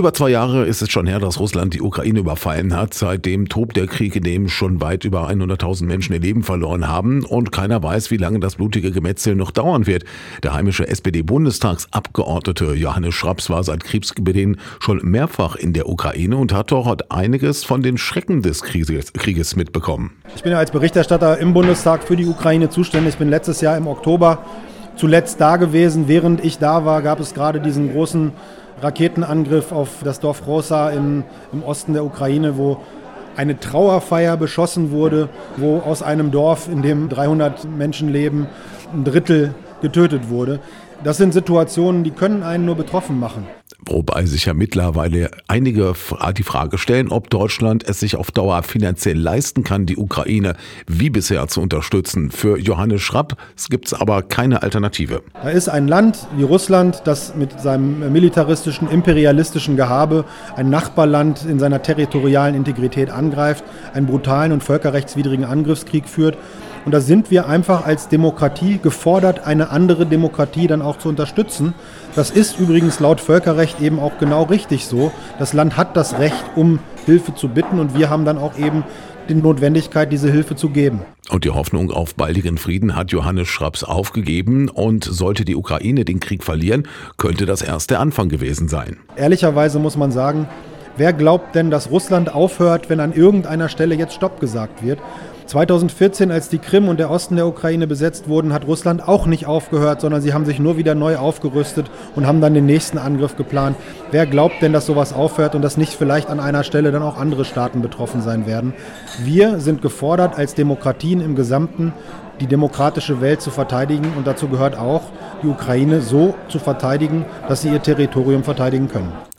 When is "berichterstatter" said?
20.70-21.36